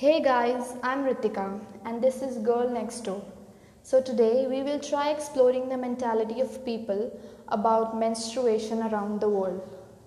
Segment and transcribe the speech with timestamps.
[0.00, 3.20] Hey guys, I'm Ritika and this is Girl Next Door.
[3.82, 9.60] So today we will try exploring the mentality of people about menstruation around the world.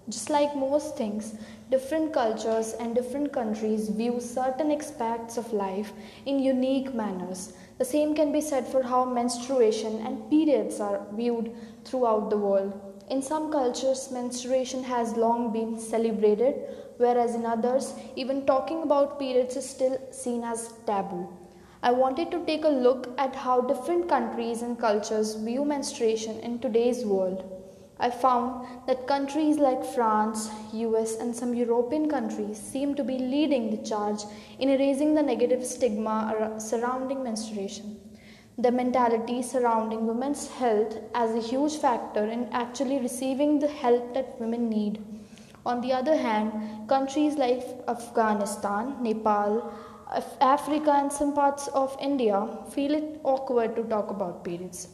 [0.07, 1.35] Just like most things,
[1.69, 5.91] different cultures and different countries view certain aspects of life
[6.25, 7.51] in unique manners.
[7.77, 11.53] The same can be said for how menstruation and periods are viewed
[11.83, 12.90] throughout the world.
[13.11, 16.55] In some cultures, menstruation has long been celebrated,
[16.95, 21.27] whereas in others, even talking about periods is still seen as taboo.
[21.83, 26.59] I wanted to take a look at how different countries and cultures view menstruation in
[26.59, 27.43] today's world.
[27.99, 33.71] I found that countries like France, US, and some European countries seem to be leading
[33.71, 34.23] the charge
[34.57, 37.99] in erasing the negative stigma surrounding menstruation.
[38.57, 44.39] The mentality surrounding women's health as a huge factor in actually receiving the help that
[44.39, 45.03] women need.
[45.65, 49.71] On the other hand, countries like Afghanistan, Nepal,
[50.41, 54.89] Africa, and some parts of India feel it awkward to talk about periods.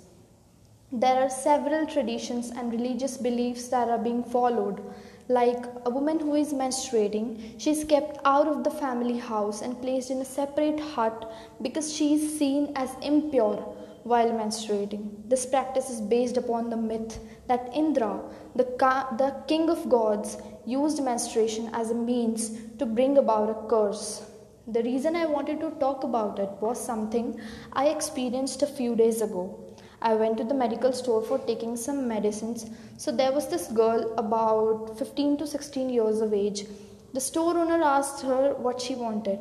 [0.92, 4.82] There are several traditions and religious beliefs that are being followed
[5.30, 9.82] like a woman who is menstruating, she is kept out of the family house and
[9.82, 13.58] placed in a separate hut because she is seen as impure
[14.04, 15.10] while menstruating.
[15.28, 18.22] This practice is based upon the myth that Indra,
[18.56, 23.68] the, ka- the king of gods, used menstruation as a means to bring about a
[23.68, 24.30] curse.
[24.68, 27.40] The reason I wanted to talk about it was something
[27.74, 29.67] I experienced a few days ago.
[30.02, 32.70] I went to the medical store for taking some medicines.
[32.98, 36.66] So there was this girl about 15 to 16 years of age.
[37.14, 39.40] The store owner asked her what she wanted.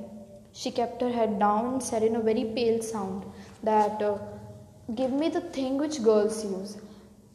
[0.52, 3.24] She kept her head down and said in a very pale sound
[3.62, 4.18] that, uh,
[4.94, 6.76] Give me the thing which girls use.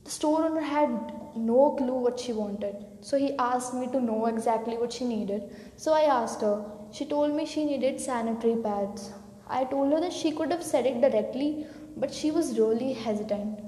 [0.05, 0.89] The store owner had
[1.35, 2.75] no clue what she wanted.
[3.01, 5.53] So he asked me to know exactly what she needed.
[5.75, 6.63] So I asked her.
[6.91, 9.11] She told me she needed sanitary pads.
[9.51, 11.65] I told her that she could have said it directly,
[11.97, 13.59] but she was really hesitant.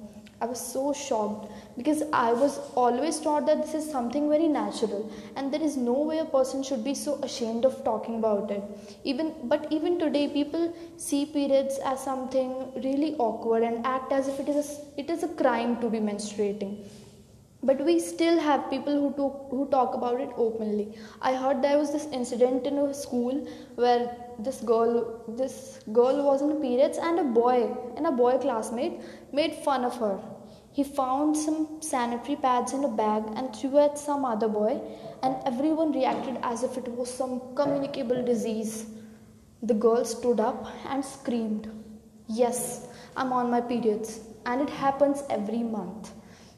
[0.41, 5.09] I was so shocked because I was always taught that this is something very natural
[5.37, 8.63] and there is no way a person should be so ashamed of talking about it.
[9.05, 12.51] Even but even today people see periods as something
[12.87, 15.99] really awkward and act as if it is a, it is a crime to be
[15.99, 16.75] menstruating
[17.63, 20.97] but we still have people who talk, who talk about it openly.
[21.21, 26.41] I heard there was this incident in a school where this girl this girl was
[26.41, 28.99] in periods and a boy and a boy classmate
[29.31, 30.19] made fun of her.
[30.71, 34.81] He found some sanitary pads in a bag and threw at some other boy
[35.21, 38.85] and everyone reacted as if it was some communicable disease.
[39.61, 41.69] The girl stood up and screamed
[42.27, 42.87] yes
[43.17, 46.11] i'm on my periods and it happens every month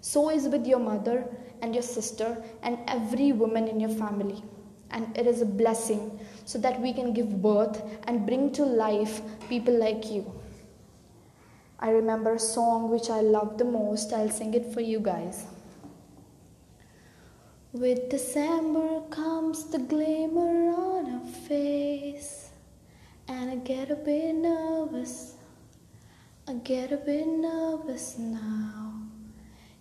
[0.06, 1.26] so is with your mother
[1.64, 4.44] and your sister and every woman in your family.
[4.92, 9.22] And it is a blessing so that we can give birth and bring to life
[9.50, 10.32] people like you.
[11.80, 14.14] I remember a song which I love the most.
[14.14, 15.48] I'll sing it for you guys.
[17.74, 22.52] With December comes the glimmer on her face,
[23.28, 25.34] and I get a bit nervous.
[26.48, 28.85] I get a bit nervous now.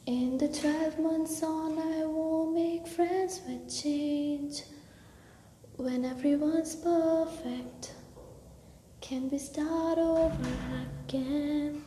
[0.07, 4.63] In the 12 months on, I won't make friends with change.
[5.77, 7.95] When everyone's perfect,
[9.01, 10.37] can we start over
[11.09, 11.83] again?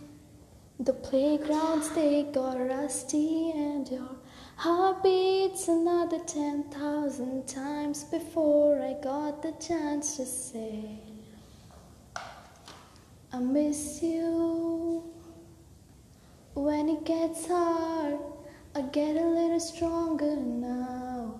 [0.79, 4.09] The playgrounds they got rusty, and your
[4.55, 11.01] heart beats another 10,000 times before I got the chance to say,
[13.31, 14.66] I miss you.
[16.57, 18.17] When it gets hard,
[18.73, 21.39] I get a little stronger now.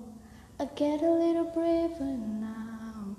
[0.59, 3.15] I get a little braver now.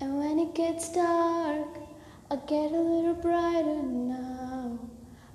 [0.00, 1.68] And when it gets dark,
[2.32, 4.80] I get a little brighter now.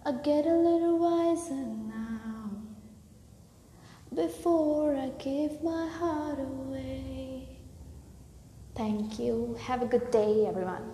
[0.06, 2.52] I get a little wiser now.
[4.14, 7.57] Before I give my heart away.
[8.75, 9.57] Thank you.
[9.62, 10.94] Have a good day, everyone.